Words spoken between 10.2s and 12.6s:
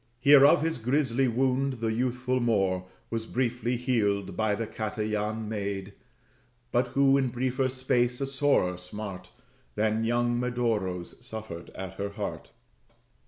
Medoro's, suffered at her heart.